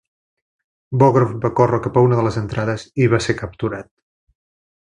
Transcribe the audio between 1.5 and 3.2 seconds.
córrer cap a una de les entrades i